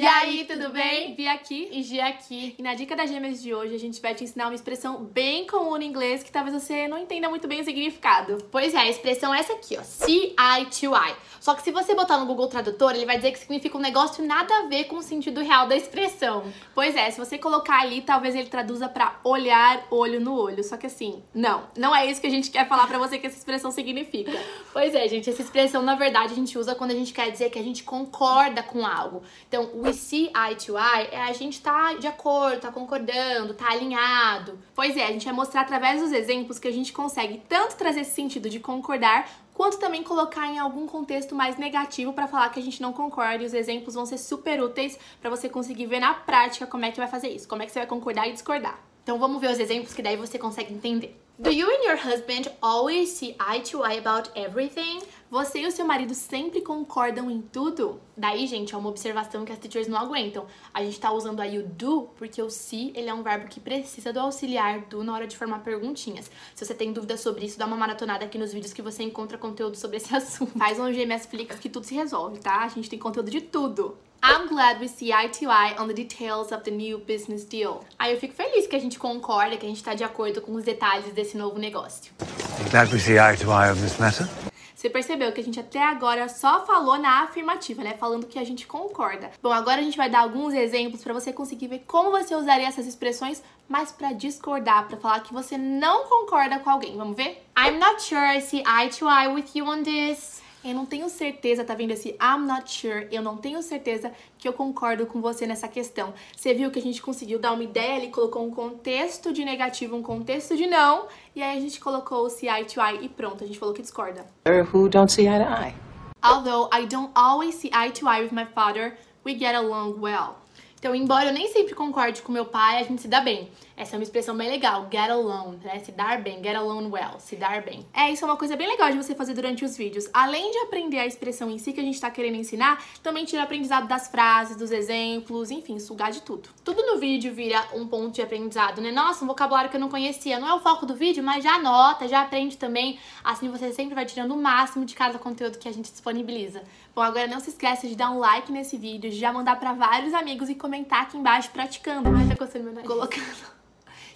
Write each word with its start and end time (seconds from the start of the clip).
E 0.00 0.06
aí, 0.06 0.44
tudo 0.44 0.68
bem? 0.68 1.12
Vi 1.16 1.26
aqui. 1.26 1.70
E 1.72 1.82
Gi 1.82 2.00
aqui. 2.00 2.54
E 2.56 2.62
na 2.62 2.72
dica 2.72 2.94
das 2.94 3.10
gêmeas 3.10 3.42
de 3.42 3.52
hoje, 3.52 3.74
a 3.74 3.78
gente 3.80 4.00
vai 4.00 4.14
te 4.14 4.22
ensinar 4.22 4.46
uma 4.46 4.54
expressão 4.54 5.02
bem 5.02 5.44
comum 5.44 5.76
no 5.76 5.82
inglês 5.82 6.22
que 6.22 6.30
talvez 6.30 6.54
você 6.54 6.86
não 6.86 6.98
entenda 6.98 7.28
muito 7.28 7.48
bem 7.48 7.60
o 7.60 7.64
significado. 7.64 8.38
Pois 8.48 8.74
é, 8.74 8.78
a 8.78 8.88
expressão 8.88 9.34
é 9.34 9.40
essa 9.40 9.54
aqui, 9.54 9.76
ó. 9.76 9.82
C-I-to-I. 9.82 11.16
Só 11.40 11.52
que 11.52 11.62
se 11.62 11.72
você 11.72 11.96
botar 11.96 12.16
no 12.16 12.26
Google 12.26 12.46
Tradutor, 12.46 12.94
ele 12.94 13.06
vai 13.06 13.16
dizer 13.16 13.32
que 13.32 13.40
significa 13.40 13.76
um 13.76 13.80
negócio 13.80 14.24
nada 14.24 14.54
a 14.58 14.68
ver 14.68 14.84
com 14.84 14.98
o 14.98 15.02
sentido 15.02 15.40
real 15.40 15.66
da 15.66 15.74
expressão. 15.74 16.44
Pois 16.76 16.94
é, 16.94 17.10
se 17.10 17.18
você 17.18 17.36
colocar 17.36 17.80
ali, 17.80 18.00
talvez 18.00 18.36
ele 18.36 18.48
traduza 18.48 18.88
pra 18.88 19.18
olhar 19.24 19.84
olho 19.90 20.20
no 20.20 20.32
olho. 20.32 20.62
Só 20.62 20.76
que 20.76 20.86
assim, 20.86 21.24
não, 21.34 21.64
não 21.76 21.94
é 21.94 22.06
isso 22.06 22.20
que 22.20 22.28
a 22.28 22.30
gente 22.30 22.52
quer 22.52 22.68
falar 22.68 22.86
pra 22.86 22.98
você 22.98 23.18
que 23.18 23.26
essa 23.26 23.36
expressão 23.36 23.72
significa. 23.72 24.30
Pois 24.70 24.94
é, 24.94 25.08
gente, 25.08 25.28
essa 25.28 25.42
expressão 25.42 25.82
na 25.82 25.96
verdade 25.96 26.32
a 26.32 26.36
gente 26.36 26.56
usa 26.56 26.72
quando 26.72 26.92
a 26.92 26.94
gente 26.94 27.12
quer 27.12 27.32
dizer 27.32 27.50
que 27.50 27.58
a 27.58 27.62
gente 27.62 27.82
concorda 27.82 28.62
com 28.62 28.86
algo. 28.86 29.22
Então, 29.48 29.68
we 29.74 29.87
see 29.92 30.30
eye 30.34 30.54
to 30.54 30.76
eye 30.76 31.08
é 31.10 31.22
a 31.22 31.32
gente 31.32 31.60
tá 31.60 31.94
de 31.94 32.06
acordo, 32.06 32.60
tá 32.60 32.72
concordando, 32.72 33.54
tá 33.54 33.70
alinhado. 33.70 34.58
Pois 34.74 34.96
é, 34.96 35.04
a 35.04 35.12
gente 35.12 35.24
vai 35.24 35.34
mostrar 35.34 35.62
através 35.62 36.00
dos 36.00 36.12
exemplos 36.12 36.58
que 36.58 36.68
a 36.68 36.72
gente 36.72 36.92
consegue 36.92 37.42
tanto 37.48 37.76
trazer 37.76 38.00
esse 38.00 38.12
sentido 38.12 38.48
de 38.48 38.60
concordar, 38.60 39.28
quanto 39.54 39.78
também 39.78 40.02
colocar 40.02 40.46
em 40.46 40.58
algum 40.58 40.86
contexto 40.86 41.34
mais 41.34 41.56
negativo 41.56 42.12
para 42.12 42.28
falar 42.28 42.48
que 42.50 42.60
a 42.60 42.62
gente 42.62 42.80
não 42.80 42.92
concorda. 42.92 43.42
E 43.42 43.46
os 43.46 43.54
exemplos 43.54 43.94
vão 43.94 44.06
ser 44.06 44.18
super 44.18 44.62
úteis 44.62 44.98
para 45.20 45.30
você 45.30 45.48
conseguir 45.48 45.86
ver 45.86 46.00
na 46.00 46.14
prática 46.14 46.66
como 46.66 46.84
é 46.84 46.90
que 46.90 46.98
vai 46.98 47.08
fazer 47.08 47.28
isso, 47.28 47.48
como 47.48 47.62
é 47.62 47.66
que 47.66 47.72
você 47.72 47.80
vai 47.80 47.88
concordar 47.88 48.28
e 48.28 48.32
discordar. 48.32 48.78
Então 49.02 49.18
vamos 49.18 49.40
ver 49.40 49.50
os 49.50 49.58
exemplos 49.58 49.94
que 49.94 50.02
daí 50.02 50.16
você 50.16 50.38
consegue 50.38 50.72
entender. 50.72 51.27
Do 51.40 51.52
you 51.52 51.70
and 51.70 51.84
your 51.84 51.94
husband 51.94 52.48
always 52.60 53.12
see 53.12 53.36
eye 53.38 53.60
to 53.70 53.84
eye 53.84 53.92
about 53.92 54.28
everything? 54.34 54.98
Você 55.30 55.60
e 55.60 55.66
o 55.68 55.70
seu 55.70 55.86
marido 55.86 56.12
sempre 56.12 56.60
concordam 56.60 57.30
em 57.30 57.40
tudo? 57.40 58.00
Daí, 58.16 58.44
gente, 58.48 58.74
é 58.74 58.76
uma 58.76 58.88
observação 58.88 59.44
que 59.44 59.52
as 59.52 59.58
teachers 59.60 59.86
não 59.86 59.96
aguentam. 59.96 60.46
A 60.74 60.82
gente 60.82 60.98
tá 60.98 61.12
usando 61.12 61.38
aí 61.38 61.56
o 61.56 61.64
do 61.64 62.08
porque 62.16 62.42
o 62.42 62.50
se, 62.50 62.92
ele 62.92 63.08
é 63.08 63.14
um 63.14 63.22
verbo 63.22 63.46
que 63.46 63.60
precisa 63.60 64.12
do 64.12 64.18
auxiliar 64.18 64.80
do 64.86 65.04
na 65.04 65.14
hora 65.14 65.28
de 65.28 65.36
formar 65.36 65.60
perguntinhas. 65.60 66.28
Se 66.56 66.64
você 66.64 66.74
tem 66.74 66.92
dúvidas 66.92 67.20
sobre 67.20 67.46
isso, 67.46 67.56
dá 67.56 67.66
uma 67.66 67.76
maratonada 67.76 68.24
aqui 68.24 68.36
nos 68.36 68.52
vídeos 68.52 68.72
que 68.72 68.82
você 68.82 69.04
encontra 69.04 69.38
conteúdo 69.38 69.76
sobre 69.76 69.98
esse 69.98 70.10
assunto. 70.16 70.58
Faz 70.58 70.80
um 70.80 70.90
GMS 70.90 71.28
Flix 71.28 71.60
que 71.60 71.68
tudo 71.68 71.86
se 71.86 71.94
resolve, 71.94 72.40
tá? 72.40 72.64
A 72.64 72.68
gente 72.68 72.90
tem 72.90 72.98
conteúdo 72.98 73.30
de 73.30 73.42
tudo. 73.42 73.96
I'm 74.22 74.48
glad 74.48 74.80
we 74.80 74.88
see 74.88 75.12
eye 75.12 75.28
to 75.28 75.46
eye 75.46 75.76
on 75.78 75.86
the 75.86 75.94
details 75.94 76.52
of 76.52 76.64
the 76.64 76.70
new 76.70 76.98
business 76.98 77.44
deal. 77.44 77.84
Aí 77.98 78.12
eu 78.12 78.20
fico 78.20 78.34
feliz 78.34 78.66
que 78.66 78.74
a 78.74 78.80
gente 78.80 78.98
concorda, 78.98 79.56
que 79.56 79.64
a 79.64 79.68
gente 79.68 79.82
tá 79.82 79.94
de 79.94 80.02
acordo 80.02 80.40
com 80.40 80.52
os 80.54 80.64
detalhes 80.64 81.12
desse 81.12 81.36
novo 81.36 81.58
negócio. 81.58 82.12
I'm 82.58 82.68
glad 82.70 82.92
we 82.92 82.98
see 82.98 83.16
eye 83.16 83.36
to 83.36 83.50
eye 83.50 83.70
on 83.70 83.76
this 83.76 83.98
matter. 83.98 84.26
Você 84.74 84.88
percebeu 84.88 85.32
que 85.32 85.40
a 85.40 85.44
gente 85.44 85.58
até 85.58 85.82
agora 85.82 86.28
só 86.28 86.64
falou 86.64 86.96
na 86.98 87.24
afirmativa, 87.24 87.82
né? 87.82 87.94
Falando 87.98 88.26
que 88.26 88.38
a 88.38 88.44
gente 88.44 88.64
concorda. 88.64 89.28
Bom, 89.42 89.52
agora 89.52 89.80
a 89.80 89.84
gente 89.84 89.96
vai 89.96 90.08
dar 90.08 90.20
alguns 90.20 90.54
exemplos 90.54 91.02
para 91.02 91.12
você 91.12 91.32
conseguir 91.32 91.66
ver 91.66 91.82
como 91.84 92.12
você 92.12 92.34
usaria 92.34 92.68
essas 92.68 92.86
expressões, 92.86 93.42
mas 93.68 93.90
para 93.90 94.12
discordar, 94.12 94.86
para 94.86 94.96
falar 94.96 95.20
que 95.20 95.32
você 95.32 95.58
não 95.58 96.06
concorda 96.06 96.60
com 96.60 96.70
alguém. 96.70 96.96
Vamos 96.96 97.16
ver? 97.16 97.44
I'm 97.58 97.78
not 97.78 98.00
sure 98.00 98.20
I 98.20 98.40
see 98.40 98.62
eye 98.62 98.88
to 98.98 99.06
eye 99.08 99.26
with 99.26 99.46
you 99.54 99.66
on 99.66 99.82
this. 99.82 100.42
Eu 100.64 100.74
não 100.74 100.84
tenho 100.84 101.08
certeza, 101.08 101.64
tá 101.64 101.74
vendo 101.74 101.92
esse 101.92 102.10
I'm 102.20 102.44
not 102.44 102.70
sure? 102.70 103.06
Eu 103.12 103.22
não 103.22 103.36
tenho 103.36 103.62
certeza 103.62 104.12
que 104.36 104.48
eu 104.48 104.52
concordo 104.52 105.06
com 105.06 105.20
você 105.20 105.46
nessa 105.46 105.68
questão. 105.68 106.12
Você 106.36 106.52
viu 106.52 106.70
que 106.70 106.80
a 106.80 106.82
gente 106.82 107.00
conseguiu 107.00 107.38
dar 107.38 107.52
uma 107.52 107.62
ideia, 107.62 107.96
ele 107.96 108.08
colocou 108.08 108.44
um 108.44 108.50
contexto 108.50 109.32
de 109.32 109.44
negativo, 109.44 109.96
um 109.96 110.02
contexto 110.02 110.56
de 110.56 110.66
não, 110.66 111.06
e 111.34 111.42
aí 111.42 111.56
a 111.56 111.60
gente 111.60 111.78
colocou 111.78 112.26
o 112.26 112.30
see 112.30 112.48
eye 112.48 112.64
to 112.64 112.80
eye 112.80 113.04
e 113.04 113.08
pronto, 113.08 113.44
a 113.44 113.46
gente 113.46 113.58
falou 113.58 113.72
que 113.72 113.82
discorda. 113.82 114.26
Who 114.72 114.88
don't 114.88 115.12
see 115.12 115.28
eye 115.28 115.38
to 115.38 115.48
eye. 115.48 115.74
Although 116.20 116.68
I 116.72 116.86
don't 116.86 117.12
always 117.14 117.54
see 117.54 117.70
eye 117.72 117.92
to 117.92 118.08
eye 118.08 118.22
with 118.22 118.32
my 118.32 118.44
father, 118.44 118.96
we 119.24 119.34
get 119.34 119.54
along 119.54 120.00
well. 120.00 120.36
Então, 120.78 120.94
embora 120.94 121.30
eu 121.30 121.32
nem 121.32 121.48
sempre 121.48 121.74
concorde 121.74 122.22
com 122.22 122.30
meu 122.30 122.44
pai, 122.44 122.80
a 122.80 122.84
gente 122.84 123.02
se 123.02 123.08
dá 123.08 123.20
bem. 123.20 123.50
Essa 123.76 123.94
é 123.94 123.98
uma 123.98 124.02
expressão 124.02 124.36
bem 124.36 124.48
legal, 124.48 124.88
get 124.90 125.08
along, 125.08 125.58
né? 125.62 125.78
Se 125.78 125.92
dar 125.92 126.20
bem, 126.20 126.42
get 126.42 126.56
along 126.56 126.88
well, 126.90 127.18
se 127.18 127.36
dar 127.36 127.62
bem. 127.62 127.86
É, 127.94 128.10
isso 128.10 128.24
é 128.24 128.28
uma 128.28 128.36
coisa 128.36 128.56
bem 128.56 128.66
legal 128.66 128.90
de 128.90 128.96
você 128.96 129.14
fazer 129.14 129.34
durante 129.34 129.64
os 129.64 129.76
vídeos. 129.76 130.08
Além 130.12 130.50
de 130.50 130.58
aprender 130.58 130.98
a 130.98 131.06
expressão 131.06 131.48
em 131.48 131.58
si 131.58 131.72
que 131.72 131.80
a 131.80 131.82
gente 131.82 132.00
tá 132.00 132.10
querendo 132.10 132.36
ensinar, 132.36 132.82
também 133.04 133.24
tira 133.24 133.42
aprendizado 133.42 133.86
das 133.86 134.08
frases, 134.08 134.56
dos 134.56 134.72
exemplos, 134.72 135.50
enfim, 135.52 135.78
sugar 135.78 136.10
de 136.10 136.22
tudo. 136.22 136.48
Tudo 136.64 136.84
no 136.86 136.98
vídeo 136.98 137.32
vira 137.32 137.64
um 137.74 137.86
ponto 137.86 138.14
de 138.14 138.22
aprendizado, 138.22 138.80
né? 138.80 138.90
Nossa, 138.90 139.24
um 139.24 139.28
vocabulário 139.28 139.70
que 139.70 139.76
eu 139.76 139.80
não 139.80 139.88
conhecia. 139.88 140.40
Não 140.40 140.48
é 140.48 140.54
o 140.54 140.60
foco 140.60 140.84
do 140.84 140.94
vídeo, 140.94 141.22
mas 141.22 141.44
já 141.44 141.54
anota, 141.54 142.08
já 142.08 142.22
aprende 142.22 142.56
também. 142.56 142.98
Assim 143.22 143.48
você 143.48 143.72
sempre 143.72 143.94
vai 143.94 144.06
tirando 144.06 144.32
o 144.32 144.40
máximo 144.40 144.84
de 144.84 144.94
cada 144.94 145.18
conteúdo 145.20 145.58
que 145.58 145.68
a 145.68 145.72
gente 145.72 145.90
disponibiliza. 145.90 146.62
Bom, 146.96 147.02
agora 147.02 147.28
não 147.28 147.38
se 147.38 147.50
esqueça 147.50 147.86
de 147.86 147.94
dar 147.94 148.10
um 148.10 148.18
like 148.18 148.50
nesse 148.50 148.76
vídeo, 148.76 149.08
de 149.08 149.16
já 149.16 149.32
mandar 149.32 149.54
para 149.60 149.72
vários 149.72 150.12
amigos 150.12 150.48
e 150.48 150.54
comentar 150.68 151.02
aqui 151.02 151.16
embaixo 151.16 151.50
praticando. 151.50 152.10
Ai, 152.14 152.28
tá 152.28 152.36
coçando 152.36 152.64
meu 152.64 152.74
nariz. 152.74 152.88
Colocando. 152.88 153.58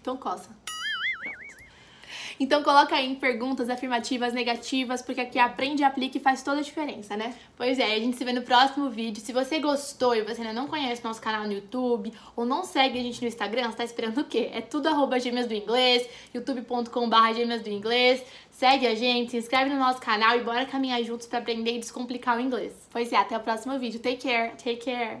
Então 0.00 0.16
coça. 0.16 0.50
Então 2.40 2.62
coloca 2.62 2.96
aí 2.96 3.06
em 3.06 3.14
perguntas 3.14 3.68
afirmativas, 3.68 4.32
negativas, 4.32 5.02
porque 5.02 5.20
aqui 5.20 5.38
aprende, 5.38 5.84
aplica 5.84 6.16
e 6.16 6.20
faz 6.20 6.42
toda 6.42 6.60
a 6.60 6.62
diferença, 6.62 7.14
né? 7.14 7.34
Pois 7.54 7.78
é, 7.78 7.94
a 7.94 7.98
gente 7.98 8.16
se 8.16 8.24
vê 8.24 8.32
no 8.32 8.40
próximo 8.40 8.88
vídeo. 8.88 9.22
Se 9.22 9.30
você 9.30 9.58
gostou 9.58 10.16
e 10.16 10.22
você 10.22 10.40
ainda 10.40 10.54
não 10.54 10.66
conhece 10.66 11.04
nosso 11.04 11.20
canal 11.20 11.44
no 11.46 11.52
YouTube 11.52 12.10
ou 12.34 12.46
não 12.46 12.64
segue 12.64 12.98
a 12.98 13.02
gente 13.02 13.20
no 13.20 13.28
Instagram, 13.28 13.70
você 13.70 13.76
tá 13.76 13.84
esperando 13.84 14.22
o 14.22 14.24
quê? 14.24 14.48
É 14.54 14.62
tudo 14.62 14.88
arroba 14.88 15.20
gêmeas 15.20 15.46
do 15.46 15.52
inglês, 15.52 16.08
youtube.com.br 16.32 17.34
gêmeas 17.34 17.60
do 17.60 17.68
inglês. 17.68 18.24
Segue 18.50 18.86
a 18.86 18.94
gente, 18.94 19.32
se 19.32 19.36
inscreve 19.36 19.68
no 19.68 19.78
nosso 19.78 20.00
canal 20.00 20.34
e 20.38 20.42
bora 20.42 20.64
caminhar 20.64 21.02
juntos 21.04 21.26
para 21.26 21.40
aprender 21.40 21.76
e 21.76 21.78
descomplicar 21.78 22.38
o 22.38 22.40
inglês. 22.40 22.72
Pois 22.90 23.12
é, 23.12 23.16
até 23.16 23.36
o 23.36 23.40
próximo 23.40 23.78
vídeo. 23.78 24.00
Take 24.00 24.26
care. 24.26 24.52
Take 24.52 24.76
care. 24.76 25.18